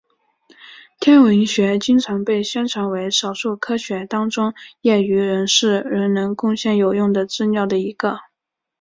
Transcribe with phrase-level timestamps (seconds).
[0.99, 8.17] 天文学经常被宣传为少数科学当中业余人士仍能贡献有用的资料的一个。